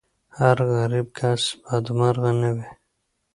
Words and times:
هر 0.37 0.57
غریب 0.75 1.07
کس 1.17 1.41
بدمرغه 1.65 2.31
نه 2.41 2.49
وي. 2.55 2.65